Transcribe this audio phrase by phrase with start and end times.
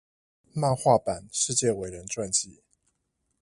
[0.55, 2.63] 漫畫版世界偉人傳記